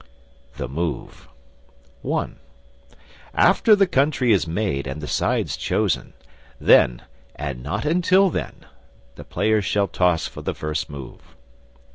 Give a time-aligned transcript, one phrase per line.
[0.57, 1.27] THE MOVE
[2.01, 2.39] (1)
[3.35, 6.13] After the Country is made and the sides chosen,
[6.59, 7.03] then
[7.35, 8.65] (and not until then)
[9.13, 11.35] the players shall toss for the first move.